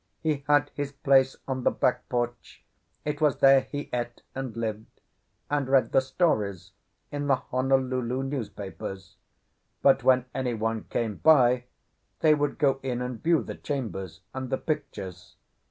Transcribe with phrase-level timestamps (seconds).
[0.23, 2.63] He had his place on the back porch;
[3.05, 4.99] it was there he ate and lived,
[5.47, 6.71] and read the stories
[7.11, 9.17] in the Honolulu newspapers;
[9.83, 11.65] but when anyone came by
[12.21, 15.35] they would go in and view the chambers and the pictures.